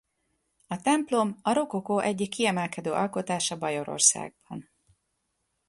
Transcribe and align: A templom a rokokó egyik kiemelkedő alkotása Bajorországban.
A 0.67 0.81
templom 0.81 1.35
a 1.41 1.53
rokokó 1.53 1.99
egyik 1.99 2.29
kiemelkedő 2.29 2.91
alkotása 2.91 3.57
Bajorországban. 3.57 4.69